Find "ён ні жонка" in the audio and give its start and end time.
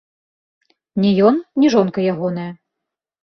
1.29-1.99